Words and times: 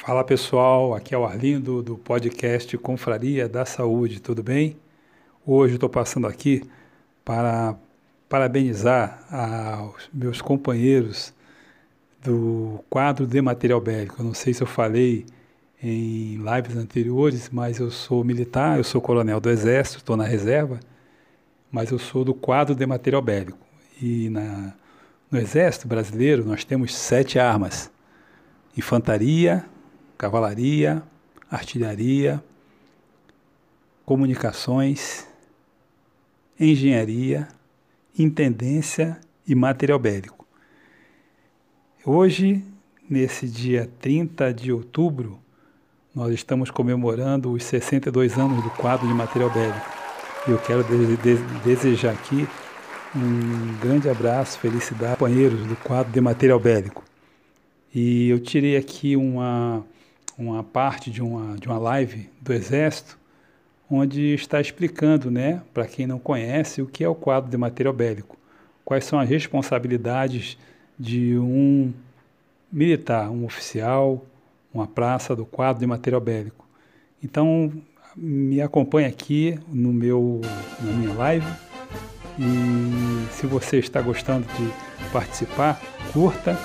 Fala 0.00 0.22
pessoal, 0.22 0.94
aqui 0.94 1.12
é 1.12 1.18
o 1.18 1.24
Arlindo 1.24 1.82
do 1.82 1.98
podcast 1.98 2.78
Confraria 2.78 3.48
da 3.48 3.64
Saúde, 3.64 4.20
tudo 4.20 4.44
bem? 4.44 4.76
Hoje 5.44 5.74
estou 5.74 5.88
passando 5.88 6.28
aqui 6.28 6.62
para 7.24 7.74
parabenizar 8.28 9.26
aos 9.28 10.08
meus 10.14 10.40
companheiros 10.40 11.34
do 12.22 12.78
quadro 12.88 13.26
de 13.26 13.42
material 13.42 13.80
bélico. 13.80 14.22
Eu 14.22 14.24
não 14.24 14.34
sei 14.34 14.54
se 14.54 14.62
eu 14.62 14.68
falei 14.68 15.26
em 15.82 16.36
lives 16.36 16.76
anteriores, 16.76 17.50
mas 17.50 17.80
eu 17.80 17.90
sou 17.90 18.22
militar, 18.22 18.78
eu 18.78 18.84
sou 18.84 19.00
coronel 19.00 19.40
do 19.40 19.50
Exército, 19.50 19.98
estou 19.98 20.16
na 20.16 20.24
reserva, 20.24 20.78
mas 21.72 21.90
eu 21.90 21.98
sou 21.98 22.24
do 22.24 22.32
quadro 22.32 22.72
de 22.72 22.86
material 22.86 23.20
bélico. 23.20 23.58
E 24.00 24.30
na, 24.30 24.74
no 25.28 25.38
Exército 25.38 25.88
brasileiro 25.88 26.44
nós 26.46 26.64
temos 26.64 26.94
sete 26.94 27.36
armas: 27.36 27.90
infantaria, 28.76 29.66
cavalaria, 30.18 31.00
artilharia, 31.48 32.42
comunicações, 34.04 35.26
engenharia, 36.58 37.46
intendência 38.18 39.18
e 39.46 39.54
material 39.54 39.98
bélico. 39.98 40.44
Hoje, 42.04 42.64
nesse 43.08 43.46
dia 43.46 43.88
30 44.00 44.52
de 44.52 44.72
outubro, 44.72 45.38
nós 46.14 46.34
estamos 46.34 46.70
comemorando 46.70 47.52
os 47.52 47.62
62 47.64 48.36
anos 48.36 48.62
do 48.62 48.70
quadro 48.70 49.06
de 49.06 49.14
material 49.14 49.50
bélico. 49.50 49.86
E 50.48 50.50
eu 50.50 50.58
quero 50.58 50.84
desejar 51.64 52.12
aqui 52.12 52.48
um 53.14 53.78
grande 53.80 54.08
abraço, 54.08 54.58
felicidade, 54.58 55.16
companheiros 55.16 55.64
do 55.66 55.76
quadro 55.76 56.12
de 56.12 56.20
material 56.20 56.58
bélico. 56.58 57.04
E 57.94 58.28
eu 58.28 58.38
tirei 58.38 58.76
aqui 58.76 59.16
uma, 59.16 59.84
uma 60.38 60.62
parte 60.62 61.10
de 61.10 61.20
uma, 61.20 61.56
de 61.56 61.66
uma 61.66 61.78
live 61.78 62.30
do 62.40 62.52
Exército, 62.52 63.18
onde 63.90 64.34
está 64.34 64.60
explicando, 64.60 65.30
né, 65.30 65.62
para 65.74 65.86
quem 65.86 66.06
não 66.06 66.18
conhece, 66.18 66.80
o 66.80 66.86
que 66.86 67.02
é 67.02 67.08
o 67.08 67.14
quadro 67.14 67.50
de 67.50 67.56
material 67.56 67.92
bélico, 67.92 68.36
quais 68.84 69.04
são 69.04 69.18
as 69.18 69.28
responsabilidades 69.28 70.56
de 70.98 71.36
um 71.36 71.92
militar, 72.70 73.30
um 73.30 73.44
oficial, 73.44 74.24
uma 74.72 74.86
praça 74.86 75.34
do 75.34 75.44
quadro 75.44 75.80
de 75.80 75.86
material 75.86 76.20
bélico. 76.20 76.66
Então, 77.22 77.72
me 78.16 78.60
acompanhe 78.60 79.08
aqui 79.08 79.58
no 79.68 79.92
meu, 79.92 80.40
na 80.80 80.92
minha 80.92 81.14
live. 81.14 81.46
E 82.38 83.32
se 83.32 83.46
você 83.46 83.78
está 83.78 84.00
gostando 84.00 84.46
de 84.46 85.10
participar, 85.12 85.80
curta, 86.12 86.56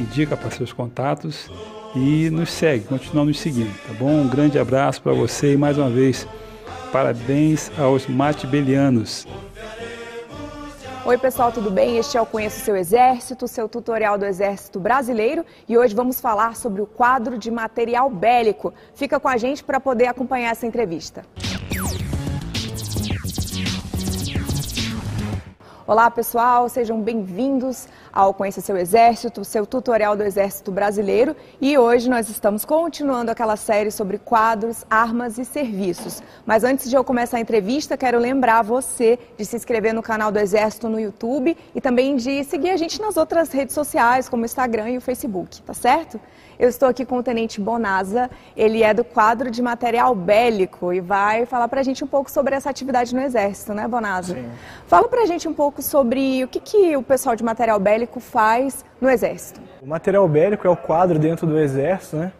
indica 0.00 0.36
para 0.36 0.50
seus 0.50 0.72
contatos 0.72 1.50
e 1.94 2.28
nos 2.30 2.50
segue, 2.50 2.84
continua 2.84 3.24
nos 3.24 3.38
seguindo, 3.38 3.72
tá 3.86 3.92
bom? 3.94 4.22
Um 4.22 4.28
grande 4.28 4.58
abraço 4.58 5.00
para 5.00 5.12
você 5.12 5.52
e 5.52 5.56
mais 5.56 5.78
uma 5.78 5.88
vez 5.88 6.26
parabéns 6.92 7.70
aos 7.78 8.06
matibelianos. 8.06 9.26
Oi, 11.06 11.18
pessoal, 11.18 11.52
tudo 11.52 11.70
bem? 11.70 11.98
Este 11.98 12.16
é 12.16 12.20
o 12.20 12.24
Conheça 12.24 12.64
Seu 12.64 12.74
Exército, 12.74 13.46
seu 13.46 13.68
tutorial 13.68 14.16
do 14.16 14.24
Exército 14.24 14.80
Brasileiro, 14.80 15.44
e 15.68 15.76
hoje 15.76 15.94
vamos 15.94 16.18
falar 16.18 16.56
sobre 16.56 16.80
o 16.80 16.86
quadro 16.86 17.36
de 17.36 17.50
material 17.50 18.08
bélico. 18.08 18.72
Fica 18.94 19.20
com 19.20 19.28
a 19.28 19.36
gente 19.36 19.62
para 19.62 19.78
poder 19.78 20.06
acompanhar 20.06 20.50
essa 20.50 20.66
entrevista. 20.66 21.24
Olá, 25.86 26.10
pessoal, 26.10 26.66
sejam 26.66 26.98
bem-vindos 26.98 27.86
ao 28.10 28.32
Conheça 28.32 28.62
Seu 28.62 28.74
Exército, 28.74 29.44
seu 29.44 29.66
tutorial 29.66 30.16
do 30.16 30.22
Exército 30.22 30.72
Brasileiro. 30.72 31.36
E 31.60 31.76
hoje 31.76 32.08
nós 32.08 32.30
estamos 32.30 32.64
continuando 32.64 33.30
aquela 33.30 33.54
série 33.54 33.90
sobre 33.90 34.16
quadros, 34.16 34.82
armas 34.88 35.36
e 35.36 35.44
serviços. 35.44 36.22
Mas 36.46 36.64
antes 36.64 36.88
de 36.88 36.96
eu 36.96 37.04
começar 37.04 37.36
a 37.36 37.40
entrevista, 37.40 37.98
quero 37.98 38.18
lembrar 38.18 38.62
você 38.62 39.18
de 39.36 39.44
se 39.44 39.56
inscrever 39.56 39.92
no 39.92 40.02
canal 40.02 40.32
do 40.32 40.38
Exército 40.38 40.88
no 40.88 40.98
YouTube 40.98 41.54
e 41.74 41.80
também 41.82 42.16
de 42.16 42.42
seguir 42.44 42.70
a 42.70 42.78
gente 42.78 42.98
nas 42.98 43.18
outras 43.18 43.52
redes 43.52 43.74
sociais, 43.74 44.26
como 44.26 44.44
o 44.44 44.46
Instagram 44.46 44.88
e 44.88 44.96
o 44.96 45.02
Facebook, 45.02 45.60
tá 45.60 45.74
certo? 45.74 46.18
Eu 46.58 46.68
estou 46.68 46.88
aqui 46.88 47.04
com 47.04 47.18
o 47.18 47.22
Tenente 47.22 47.60
Bonaza, 47.60 48.30
ele 48.56 48.82
é 48.82 48.94
do 48.94 49.02
quadro 49.02 49.50
de 49.50 49.60
material 49.60 50.14
bélico 50.14 50.92
e 50.92 51.00
vai 51.00 51.46
falar 51.46 51.66
para 51.68 51.80
a 51.80 51.82
gente 51.82 52.04
um 52.04 52.06
pouco 52.06 52.30
sobre 52.30 52.54
essa 52.54 52.70
atividade 52.70 53.14
no 53.14 53.20
Exército, 53.20 53.74
né, 53.74 53.88
Bonaza? 53.88 54.34
Sim. 54.34 54.48
Fala 54.86 55.08
para 55.08 55.22
a 55.22 55.26
gente 55.26 55.48
um 55.48 55.52
pouco 55.52 55.82
sobre 55.82 56.44
o 56.44 56.48
que, 56.48 56.60
que 56.60 56.96
o 56.96 57.02
pessoal 57.02 57.34
de 57.34 57.42
material 57.42 57.80
bélico 57.80 58.20
faz 58.20 58.84
no 59.00 59.10
Exército. 59.10 59.60
O 59.82 59.86
material 59.86 60.28
bélico 60.28 60.66
é 60.66 60.70
o 60.70 60.76
quadro 60.76 61.18
dentro 61.18 61.46
do 61.46 61.58
Exército, 61.58 62.16
né, 62.16 62.32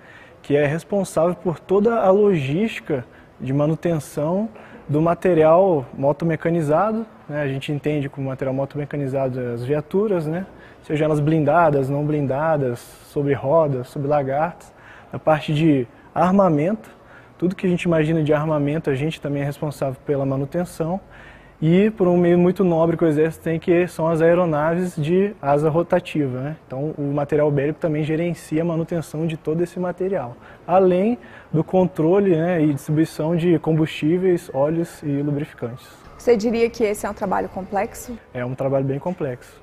que 0.42 0.56
é 0.56 0.66
responsável 0.66 1.34
por 1.34 1.58
toda 1.58 2.00
a 2.00 2.10
logística 2.10 3.04
de 3.40 3.52
manutenção 3.52 4.48
do 4.88 5.00
material 5.00 5.86
motomecanizado, 5.96 7.06
né, 7.28 7.42
a 7.42 7.48
gente 7.48 7.72
entende 7.72 8.08
como 8.08 8.28
material 8.28 8.54
motomecanizado 8.54 9.40
as 9.40 9.64
viaturas, 9.64 10.26
né, 10.26 10.46
seja 10.82 11.04
elas 11.04 11.20
blindadas, 11.20 11.88
não 11.88 12.04
blindadas, 12.04 12.78
sobre 13.06 13.32
rodas, 13.32 13.88
sobre 13.88 14.08
lagartas. 14.08 14.72
Na 15.12 15.18
parte 15.18 15.54
de 15.54 15.86
armamento, 16.14 16.90
tudo 17.38 17.54
que 17.54 17.66
a 17.66 17.70
gente 17.70 17.82
imagina 17.82 18.22
de 18.22 18.32
armamento, 18.32 18.90
a 18.90 18.94
gente 18.94 19.20
também 19.20 19.42
é 19.42 19.44
responsável 19.44 19.96
pela 20.04 20.26
manutenção. 20.26 21.00
E 21.66 21.90
por 21.90 22.06
um 22.06 22.18
meio 22.18 22.38
muito 22.38 22.62
nobre 22.62 22.94
que 22.94 23.02
o 23.02 23.06
Exército 23.06 23.42
tem, 23.42 23.58
que 23.58 23.88
são 23.88 24.06
as 24.06 24.20
aeronaves 24.20 24.94
de 24.96 25.34
asa 25.40 25.70
rotativa. 25.70 26.38
Né? 26.38 26.56
Então, 26.66 26.94
o 26.98 27.04
material 27.04 27.50
bélico 27.50 27.80
também 27.80 28.04
gerencia 28.04 28.60
a 28.60 28.64
manutenção 28.66 29.26
de 29.26 29.38
todo 29.38 29.62
esse 29.62 29.80
material, 29.80 30.36
além 30.66 31.16
do 31.50 31.64
controle 31.64 32.36
né, 32.36 32.62
e 32.62 32.74
distribuição 32.74 33.34
de 33.34 33.58
combustíveis, 33.58 34.50
óleos 34.52 35.02
e 35.02 35.22
lubrificantes. 35.22 35.86
Você 36.18 36.36
diria 36.36 36.68
que 36.68 36.84
esse 36.84 37.06
é 37.06 37.10
um 37.10 37.14
trabalho 37.14 37.48
complexo? 37.48 38.18
É 38.34 38.44
um 38.44 38.54
trabalho 38.54 38.84
bem 38.84 38.98
complexo. 38.98 39.58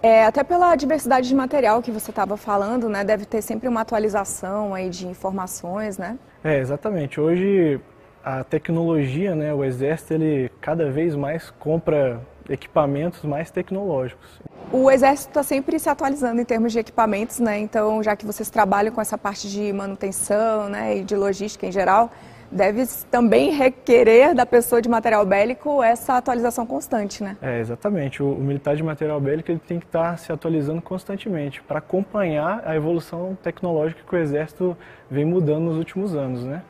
É, 0.00 0.24
até 0.24 0.44
pela 0.44 0.76
diversidade 0.76 1.26
de 1.26 1.34
material 1.34 1.82
que 1.82 1.90
você 1.90 2.12
estava 2.12 2.36
falando, 2.36 2.88
né? 2.88 3.02
Deve 3.02 3.24
ter 3.24 3.42
sempre 3.42 3.68
uma 3.68 3.80
atualização 3.80 4.72
aí 4.72 4.88
de 4.88 5.08
informações, 5.08 5.98
né? 5.98 6.16
É, 6.44 6.60
exatamente. 6.60 7.20
Hoje 7.20 7.80
a 8.28 8.44
tecnologia, 8.44 9.34
né, 9.34 9.54
o 9.54 9.64
exército, 9.64 10.12
ele 10.12 10.50
cada 10.60 10.90
vez 10.90 11.14
mais 11.14 11.50
compra 11.58 12.20
equipamentos 12.46 13.24
mais 13.24 13.50
tecnológicos. 13.50 14.40
O 14.70 14.90
exército 14.90 15.30
está 15.30 15.42
sempre 15.42 15.78
se 15.78 15.88
atualizando 15.88 16.38
em 16.38 16.44
termos 16.44 16.72
de 16.72 16.78
equipamentos, 16.78 17.38
né? 17.40 17.58
Então, 17.58 18.02
já 18.02 18.14
que 18.14 18.26
vocês 18.26 18.50
trabalham 18.50 18.92
com 18.92 19.00
essa 19.00 19.16
parte 19.16 19.48
de 19.48 19.72
manutenção, 19.72 20.68
né, 20.68 20.98
e 20.98 21.04
de 21.04 21.16
logística 21.16 21.66
em 21.66 21.72
geral, 21.72 22.10
deve 22.52 22.86
também 23.10 23.50
requerer 23.50 24.34
da 24.34 24.44
pessoa 24.44 24.82
de 24.82 24.90
material 24.90 25.24
bélico 25.24 25.82
essa 25.82 26.18
atualização 26.18 26.66
constante, 26.66 27.22
né? 27.22 27.34
É, 27.40 27.60
exatamente. 27.60 28.22
O, 28.22 28.32
o 28.32 28.40
militar 28.40 28.76
de 28.76 28.82
material 28.82 29.18
bélico 29.18 29.50
ele 29.50 29.60
tem 29.66 29.78
que 29.80 29.86
estar 29.86 30.10
tá 30.10 30.16
se 30.18 30.30
atualizando 30.30 30.82
constantemente 30.82 31.62
para 31.62 31.78
acompanhar 31.78 32.62
a 32.66 32.76
evolução 32.76 33.38
tecnológica 33.42 34.02
que 34.06 34.14
o 34.14 34.18
Exército 34.18 34.76
vem 35.10 35.24
mudando 35.24 35.64
nos 35.64 35.78
últimos 35.78 36.14
anos, 36.14 36.44
né? 36.44 36.62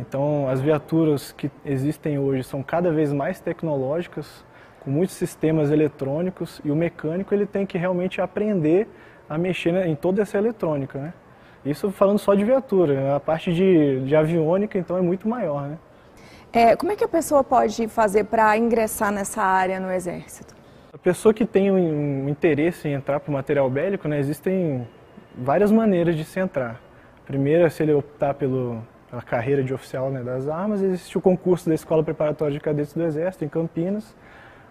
Então, 0.00 0.48
as 0.48 0.60
viaturas 0.60 1.32
que 1.32 1.50
existem 1.64 2.18
hoje 2.18 2.44
são 2.44 2.62
cada 2.62 2.92
vez 2.92 3.12
mais 3.12 3.40
tecnológicas, 3.40 4.44
com 4.80 4.90
muitos 4.90 5.16
sistemas 5.16 5.70
eletrônicos, 5.70 6.60
e 6.64 6.70
o 6.70 6.76
mecânico 6.76 7.34
ele 7.34 7.46
tem 7.46 7.66
que 7.66 7.76
realmente 7.76 8.20
aprender 8.20 8.88
a 9.28 9.36
mexer 9.36 9.74
em 9.86 9.96
toda 9.96 10.22
essa 10.22 10.38
eletrônica, 10.38 10.98
né? 10.98 11.12
Isso 11.64 11.90
falando 11.90 12.18
só 12.18 12.34
de 12.34 12.44
viatura, 12.44 12.94
né? 12.94 13.14
a 13.14 13.20
parte 13.20 13.52
de, 13.52 14.00
de 14.00 14.14
aviônica 14.16 14.78
então 14.78 14.96
é 14.96 15.02
muito 15.02 15.28
maior, 15.28 15.68
né? 15.68 15.78
É, 16.52 16.74
como 16.76 16.92
é 16.92 16.96
que 16.96 17.04
a 17.04 17.08
pessoa 17.08 17.44
pode 17.44 17.88
fazer 17.88 18.24
para 18.24 18.56
ingressar 18.56 19.12
nessa 19.12 19.42
área 19.42 19.78
no 19.78 19.92
Exército? 19.92 20.54
A 20.90 20.96
pessoa 20.96 21.34
que 21.34 21.44
tem 21.44 21.70
um, 21.70 22.24
um 22.24 22.28
interesse 22.28 22.88
em 22.88 22.94
entrar 22.94 23.20
para 23.20 23.28
o 23.28 23.34
material 23.34 23.68
bélico, 23.68 24.08
né, 24.08 24.18
existem 24.18 24.86
várias 25.36 25.70
maneiras 25.70 26.16
de 26.16 26.24
se 26.24 26.40
entrar. 26.40 26.80
Primeiro, 27.26 27.70
se 27.70 27.82
ele 27.82 27.92
optar 27.92 28.32
pelo, 28.32 28.82
pela 29.10 29.22
carreira 29.22 29.62
de 29.62 29.72
oficial 29.72 30.10
né, 30.10 30.22
das 30.22 30.48
armas, 30.48 30.82
existe 30.82 31.16
o 31.16 31.20
concurso 31.20 31.68
da 31.68 31.74
Escola 31.74 32.02
Preparatória 32.02 32.52
de 32.52 32.60
Cadetes 32.60 32.92
do 32.92 33.02
Exército, 33.02 33.44
em 33.44 33.48
Campinas, 33.48 34.14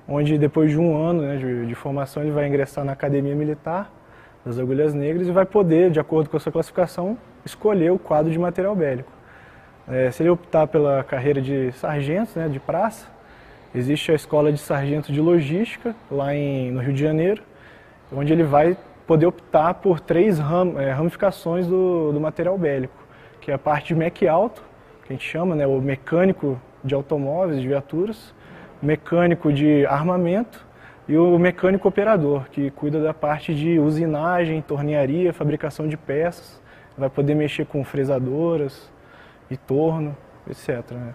onde 0.08 0.38
depois 0.38 0.72
de 0.72 0.78
um 0.78 0.96
ano 0.98 1.22
né, 1.24 1.38
de, 1.38 1.66
de 1.66 1.76
formação 1.76 2.24
ele 2.24 2.32
vai 2.32 2.48
ingressar 2.48 2.86
na 2.86 2.94
Academia 2.94 3.36
Militar 3.36 3.92
das 4.46 4.58
agulhas 4.58 4.94
negras 4.94 5.28
e 5.28 5.32
vai 5.32 5.46
poder, 5.46 5.92
de 5.92 6.00
acordo 6.00 6.30
com 6.30 6.38
a 6.38 6.40
sua 6.40 6.52
classificação, 6.52 7.18
escolher 7.44 7.92
o 7.92 8.00
quadro 8.00 8.32
de 8.32 8.40
material 8.40 8.76
bélico. 8.76 9.12
É, 9.88 10.12
se 10.12 10.24
ele 10.24 10.30
optar 10.30 10.68
pela 10.68 11.04
carreira 11.04 11.42
de 11.42 11.72
sargento, 11.74 12.38
né, 12.38 12.48
de 12.48 12.60
praça, 12.60 13.08
existe 13.74 14.12
a 14.12 14.16
escola 14.16 14.52
de 14.52 14.60
sargento 14.60 15.12
de 15.12 15.20
logística, 15.20 15.96
lá 16.10 16.34
em, 16.34 16.72
no 16.72 16.82
Rio 16.82 16.94
de 16.94 17.02
Janeiro, 17.02 17.42
onde 18.12 18.32
ele 18.32 18.44
vai 18.44 18.78
poder 19.06 19.26
optar 19.26 19.74
por 19.76 20.00
três 20.00 20.40
ram, 20.40 20.80
é, 20.80 20.92
ramificações 20.92 21.66
do, 21.68 22.12
do, 22.12 22.20
material 22.20 22.58
bélico, 22.58 23.07
que 23.42 23.52
é 23.52 23.54
a 23.54 23.58
parte 23.58 23.90
de 23.90 23.96
mec 23.96 24.28
alto, 24.28 24.62
que 25.06 25.14
a 25.14 25.16
gente 25.16 25.28
chama, 25.28 25.56
né, 25.56 25.66
o 25.66 25.80
mecânico 25.82 26.60
de 26.84 26.94
automóveis, 26.94 27.62
de 27.62 27.68
viaturas, 27.68 28.34
o 28.82 28.86
mecânico 28.86 29.52
de 29.52 29.86
armamento 29.86 30.66
e 31.08 31.18
o 31.18 31.40
mecânico 31.40 31.88
operador, 31.88 32.50
que 32.50 32.70
cuida 32.72 33.02
da 33.02 33.14
parte 33.14 33.56
de 33.56 33.80
usinagem, 33.80 34.62
tornearia, 34.62 35.34
fabricação 35.34 35.88
de 35.88 35.96
peças. 35.96 36.62
vai 36.98 37.10
poder 37.10 37.36
mexer 37.36 37.66
com 37.66 37.84
fresadoras 37.84 38.92
e 39.50 39.56
torno, 39.56 40.16
etc. 40.50 40.92
Né? 40.92 41.14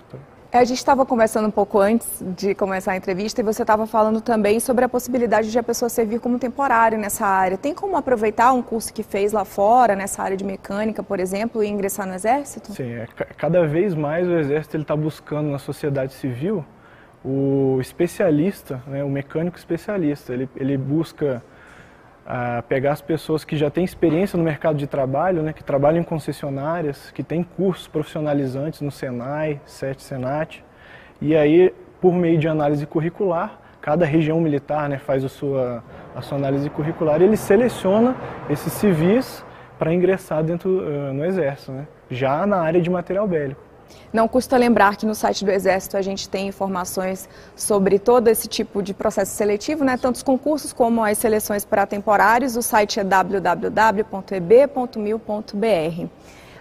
É, 0.53 0.59
a 0.59 0.65
gente 0.65 0.77
estava 0.77 1.07
conversando 1.07 1.49
um 1.49 1.51
pouco 1.51 1.81
antes 1.81 2.23
de 2.37 2.55
começar 2.55 2.93
a 2.93 2.97
entrevista 2.97 3.41
e 3.41 3.45
você 3.45 3.63
estava 3.63 3.87
falando 3.87 4.21
também 4.21 4.61
sobre 4.61 4.85
a 4.85 4.89
possibilidade 4.89 5.51
de 5.51 5.59
a 5.59 5.63
pessoa 5.63 5.89
servir 5.89 6.21
como 6.21 6.39
temporário 6.39 6.99
nessa 6.99 7.27
área. 7.27 7.57
Tem 7.57 7.73
como 7.73 7.97
aproveitar 7.97 8.53
um 8.53 8.61
curso 8.61 8.93
que 8.93 9.03
fez 9.03 9.33
lá 9.33 9.47
fora, 9.47 9.97
nessa 9.97 10.23
área 10.23 10.37
de 10.37 10.45
mecânica, 10.45 11.03
por 11.03 11.19
exemplo, 11.19 11.65
e 11.65 11.69
ingressar 11.69 12.07
no 12.07 12.13
Exército? 12.13 12.71
Sim, 12.75 12.93
é, 12.93 13.07
cada 13.39 13.67
vez 13.67 13.95
mais 13.95 14.29
o 14.29 14.33
Exército 14.33 14.77
está 14.77 14.95
buscando 14.95 15.51
na 15.51 15.59
sociedade 15.59 16.13
civil 16.13 16.63
o 17.25 17.79
especialista, 17.81 18.83
né, 18.87 19.03
o 19.03 19.09
mecânico 19.09 19.57
especialista. 19.57 20.35
Ele, 20.35 20.51
ele 20.55 20.77
busca 20.77 21.43
a 22.27 22.63
pegar 22.63 22.93
as 22.93 23.03
pessoas 23.03 23.45
que 23.45 23.57
já 23.57 23.71
têm 23.71 23.85
experiência 23.85 24.37
no 24.37 24.45
mercado 24.45 24.77
de 24.77 24.87
trabalho, 24.87 25.43
né, 25.43 25.53
que 25.53 25.65
trabalham 25.65 26.01
em 26.01 26.05
concessionárias, 26.05 27.11
que 27.11 27.23
têm 27.23 27.43
cursos 27.43 27.89
profissionalizantes 27.89 28.81
no 28.81 28.91
Senai, 28.91 29.61
SET, 29.67 30.03
Senat, 30.03 30.65
e 31.21 31.37
aí, 31.37 31.75
por 32.01 32.13
meio 32.13 32.39
de 32.39 32.49
análise 32.49 32.87
curricular, 32.87 33.59
cada 33.81 34.05
região 34.05 34.41
militar 34.41 34.89
né, 34.89 34.99
faz 34.99 35.25
a 35.25 35.29
sua, 35.29 35.83
a 36.15 36.23
sua 36.23 36.39
análise 36.39 36.71
curricular 36.71 37.21
e 37.21 37.25
ele 37.25 37.37
seleciona 37.37 38.15
esses 38.49 38.73
civis 38.73 39.45
para 39.79 39.93
ingressar 39.93 40.43
dentro 40.45 40.71
uh, 40.71 41.13
no 41.13 41.25
Exército, 41.25 41.73
né, 41.73 41.87
já 42.09 42.47
na 42.47 42.59
área 42.59 42.81
de 42.81 42.89
material 42.89 43.27
bélico. 43.27 43.72
Não 44.13 44.29
custa 44.29 44.57
lembrar 44.57 44.97
que 44.97 45.07
no 45.07 45.15
site 45.15 45.45
do 45.45 45.51
Exército 45.51 45.97
a 45.97 46.03
gente 46.03 46.29
tem 46.29 46.49
informações 46.49 47.29
sobre 47.57 47.99
todo 47.99 48.29
esse 48.29 48.47
tipo 48.47 48.83
de 48.83 48.93
processo 48.93 49.35
seletivo, 49.35 49.85
né? 49.85 49.97
tanto 49.97 50.17
os 50.17 50.23
concursos 50.23 50.73
como 50.73 51.03
as 51.03 51.19
seleções 51.19 51.65
para 51.65 51.87
temporários. 51.87 52.57
O 52.57 52.63
site 52.63 53.01
é 53.01 53.05
www.eb.mil.br. 53.05 54.09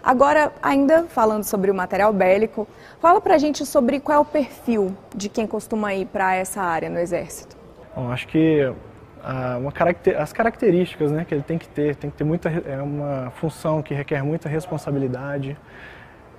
Agora, 0.03 0.51
ainda 0.63 1.03
falando 1.03 1.43
sobre 1.43 1.69
o 1.69 1.75
material 1.75 2.11
bélico, 2.11 2.67
fala 2.99 3.21
para 3.21 3.35
a 3.35 3.37
gente 3.37 3.65
sobre 3.65 3.99
qual 3.99 4.17
é 4.17 4.21
o 4.21 4.25
perfil 4.25 4.95
de 5.15 5.29
quem 5.29 5.45
costuma 5.45 5.93
ir 5.93 6.07
para 6.07 6.35
essa 6.35 6.61
área 6.61 6.89
no 6.89 6.97
Exército. 6.97 7.55
Bom, 7.95 8.11
acho 8.11 8.27
que 8.27 8.73
ah, 9.23 9.59
caracter, 9.73 10.19
as 10.19 10.33
características 10.33 11.11
né, 11.11 11.23
que 11.25 11.35
ele 11.35 11.43
tem 11.43 11.57
que 11.57 11.67
ter, 11.67 11.95
tem 11.95 12.09
que 12.09 12.17
ter 12.17 12.23
muita, 12.23 12.49
é 12.49 12.81
uma 12.81 13.31
função 13.35 13.81
que 13.81 13.93
requer 13.93 14.23
muita 14.23 14.49
responsabilidade, 14.49 15.55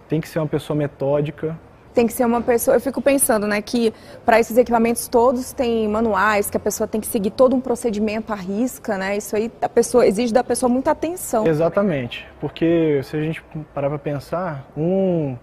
tem 0.08 0.20
que 0.20 0.28
ser 0.28 0.38
uma 0.38 0.49
pessoa 0.49 0.76
metódica. 0.76 1.58
Tem 1.94 2.06
que 2.06 2.12
ser 2.12 2.25
uma 2.25 2.40
pessoa. 2.40 2.76
Eu 2.76 2.81
fico 2.81 3.02
pensando, 3.02 3.46
né, 3.46 3.60
que 3.60 3.93
para 4.25 4.40
esses 4.40 4.56
equipamentos 4.56 5.08
todos 5.08 5.52
tem 5.52 5.87
manuais, 5.87 6.49
que 6.49 6.56
a 6.56 6.60
pessoa 6.60 6.88
tem 6.88 7.00
que 7.00 7.06
seguir 7.06 7.31
todo 7.31 7.54
um 7.54 7.60
procedimento 7.60 8.32
à 8.32 8.37
risca, 8.37 8.96
né? 8.96 9.16
Isso 9.16 9.37
aí 9.37 9.52
a 9.60 9.69
pessoa 9.69 10.06
exige 10.06 10.32
da 10.32 10.43
pessoa 10.43 10.70
muita 10.70 10.90
atenção. 10.90 11.46
Exatamente, 11.46 12.26
porque 12.40 13.00
se 13.04 13.16
a 13.16 13.20
gente 13.20 13.44
parar 13.75 13.90
para 13.90 13.99
pensar, 13.99 14.66
um 14.76 15.37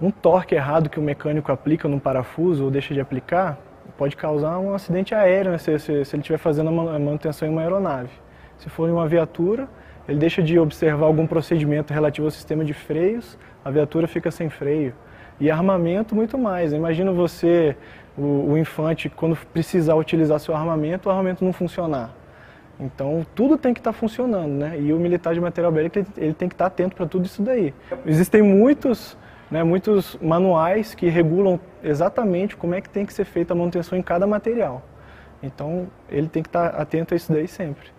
um 0.00 0.12
torque 0.12 0.54
errado 0.54 0.88
que 0.88 0.98
o 0.98 1.02
mecânico 1.02 1.50
aplica 1.50 1.88
num 1.88 1.98
parafuso 1.98 2.64
ou 2.64 2.70
deixa 2.70 2.94
de 2.94 3.00
aplicar 3.00 3.58
pode 3.98 4.16
causar 4.16 4.58
um 4.60 4.72
acidente 4.72 5.12
aéreo, 5.12 5.50
né, 5.50 5.58
se, 5.58 5.76
se, 5.78 6.04
se 6.04 6.14
ele 6.14 6.22
estiver 6.22 6.38
fazendo 6.38 6.68
a 6.68 6.98
manutenção 6.98 7.48
em 7.48 7.50
uma 7.50 7.62
aeronave. 7.62 8.10
Se 8.56 8.70
for 8.70 8.88
em 8.88 8.92
uma 8.92 9.08
viatura, 9.08 9.68
ele 10.08 10.18
deixa 10.18 10.42
de 10.42 10.58
observar 10.58 11.06
algum 11.06 11.26
procedimento 11.26 11.92
relativo 11.92 12.26
ao 12.26 12.30
sistema 12.30 12.64
de 12.64 12.72
freios, 12.72 13.38
a 13.62 13.70
viatura 13.70 14.08
fica 14.08 14.30
sem 14.30 14.48
freio. 14.48 14.94
E 15.38 15.50
armamento, 15.50 16.16
muito 16.16 16.38
mais. 16.38 16.72
Imagina 16.72 17.12
você, 17.12 17.76
o, 18.16 18.52
o 18.52 18.58
infante, 18.58 19.10
quando 19.10 19.36
precisar 19.52 19.94
utilizar 19.94 20.40
seu 20.40 20.54
armamento, 20.54 21.08
o 21.08 21.12
armamento 21.12 21.44
não 21.44 21.52
funcionar. 21.52 22.10
Então, 22.80 23.26
tudo 23.34 23.58
tem 23.58 23.74
que 23.74 23.80
estar 23.80 23.92
tá 23.92 23.98
funcionando, 23.98 24.52
né? 24.52 24.80
E 24.80 24.92
o 24.92 24.98
militar 24.98 25.34
de 25.34 25.40
material 25.40 25.70
bélico, 25.70 25.98
ele, 26.16 26.32
tem 26.32 26.48
que 26.48 26.54
estar 26.54 26.64
tá 26.64 26.66
atento 26.66 26.96
para 26.96 27.06
tudo 27.06 27.26
isso 27.26 27.42
daí. 27.42 27.74
Existem 28.06 28.42
muitos, 28.42 29.16
né, 29.50 29.62
muitos 29.62 30.16
manuais 30.22 30.94
que 30.94 31.08
regulam 31.08 31.60
exatamente 31.82 32.56
como 32.56 32.74
é 32.74 32.80
que 32.80 32.88
tem 32.88 33.04
que 33.04 33.12
ser 33.12 33.24
feita 33.24 33.52
a 33.52 33.56
manutenção 33.56 33.98
em 33.98 34.02
cada 34.02 34.26
material. 34.26 34.82
Então, 35.42 35.88
ele 36.08 36.28
tem 36.28 36.42
que 36.42 36.48
estar 36.48 36.70
tá 36.70 36.82
atento 36.82 37.14
a 37.14 37.16
isso 37.16 37.32
daí 37.32 37.46
sempre. 37.46 37.97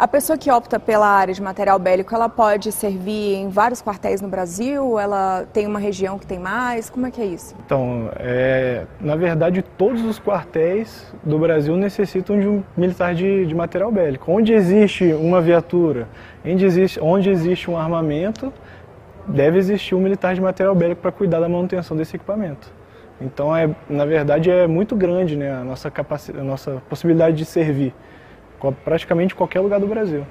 A 0.00 0.08
pessoa 0.08 0.38
que 0.38 0.50
opta 0.50 0.80
pela 0.80 1.06
área 1.06 1.34
de 1.34 1.42
material 1.42 1.78
bélico, 1.78 2.14
ela 2.14 2.26
pode 2.26 2.72
servir 2.72 3.34
em 3.34 3.50
vários 3.50 3.82
quartéis 3.82 4.22
no 4.22 4.28
Brasil? 4.28 4.98
Ela 4.98 5.44
tem 5.52 5.66
uma 5.66 5.78
região 5.78 6.18
que 6.18 6.26
tem 6.26 6.38
mais? 6.38 6.88
Como 6.88 7.06
é 7.06 7.10
que 7.10 7.20
é 7.20 7.26
isso? 7.26 7.54
Então, 7.66 8.10
é, 8.18 8.86
na 8.98 9.14
verdade, 9.14 9.60
todos 9.60 10.02
os 10.02 10.18
quartéis 10.18 11.12
do 11.22 11.38
Brasil 11.38 11.76
necessitam 11.76 12.40
de 12.40 12.48
um 12.48 12.62
militar 12.74 13.14
de, 13.14 13.44
de 13.44 13.54
material 13.54 13.92
bélico. 13.92 14.32
Onde 14.32 14.54
existe 14.54 15.12
uma 15.12 15.38
viatura, 15.42 16.08
onde 16.46 16.64
existe, 16.64 16.98
onde 16.98 17.28
existe 17.28 17.70
um 17.70 17.76
armamento, 17.76 18.50
deve 19.26 19.58
existir 19.58 19.94
um 19.94 20.00
militar 20.00 20.34
de 20.34 20.40
material 20.40 20.74
bélico 20.74 21.02
para 21.02 21.12
cuidar 21.12 21.40
da 21.40 21.48
manutenção 21.48 21.94
desse 21.94 22.16
equipamento. 22.16 22.72
Então, 23.20 23.54
é, 23.54 23.68
na 23.86 24.06
verdade, 24.06 24.50
é 24.50 24.66
muito 24.66 24.96
grande 24.96 25.36
né, 25.36 25.52
a, 25.52 25.62
nossa 25.62 25.90
capacidade, 25.90 26.42
a 26.42 26.48
nossa 26.48 26.82
possibilidade 26.88 27.36
de 27.36 27.44
servir 27.44 27.94
praticamente 28.84 29.34
qualquer 29.34 29.60
lugar 29.60 29.80
do 29.80 29.86
Brasil. 29.86 30.26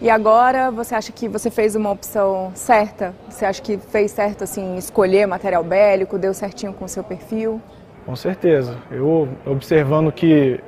E 0.00 0.10
agora 0.10 0.68
você 0.70 0.96
acha 0.96 1.12
que 1.12 1.28
você 1.28 1.48
fez 1.48 1.76
uma 1.76 1.90
opção 1.90 2.50
certa? 2.54 3.14
Você 3.28 3.44
acha 3.44 3.62
que 3.62 3.78
fez 3.78 4.10
certo 4.10 4.42
assim 4.42 4.76
escolher 4.76 5.26
material 5.26 5.62
bélico, 5.62 6.18
deu 6.18 6.34
certinho 6.34 6.72
com 6.72 6.84
o 6.84 6.88
seu 6.88 7.04
perfil? 7.04 7.62
Com 8.04 8.16
certeza. 8.16 8.76
Eu 8.90 9.28
observando 9.46 10.10
que 10.10 10.58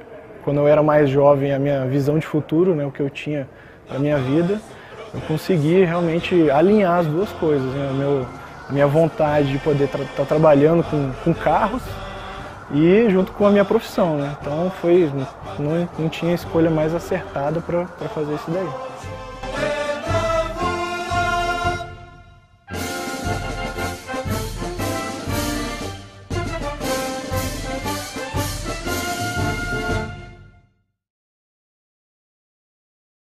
quando 0.45 0.61
eu 0.61 0.69
era 0.69 0.85
mais 0.85 1.11
jovem 1.11 1.53
a 1.53 1.59
minha 1.59 1.85
visão 1.87 2.17
de 2.17 2.25
futuro, 2.25 2.77
né, 2.77 2.87
o 2.87 2.93
que 2.93 3.01
eu 3.01 3.11
tinha 3.11 3.49
para 3.89 3.99
minha 3.99 4.19
vida, 4.19 4.61
eu 5.13 5.21
consegui 5.23 5.85
realmente 5.85 6.49
alinhar 6.51 7.01
as 7.01 7.07
duas 7.07 7.33
coisas, 7.33 7.73
né, 7.75 7.91
meu, 7.93 8.25
a 8.69 8.73
minha 8.73 8.87
vontade 8.87 9.51
de 9.51 9.59
poder 9.59 9.85
estar 9.85 9.99
tá 10.17 10.25
trabalhando 10.25 10.85
com, 10.85 11.11
com 11.25 11.35
carros 11.35 11.83
e 12.73 13.09
junto 13.11 13.33
com 13.33 13.47
a 13.47 13.51
minha 13.51 13.65
profissão, 13.65 14.17
né? 14.17 14.37
Então 14.41 14.71
foi 14.81 15.11
não, 15.59 15.89
não 15.99 16.09
tinha 16.09 16.35
escolha 16.35 16.71
mais 16.71 16.95
acertada 16.95 17.61
para 17.61 17.87
fazer 18.09 18.35
isso 18.35 18.51
daí. 18.51 18.69